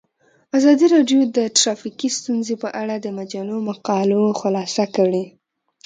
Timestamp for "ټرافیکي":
1.57-2.09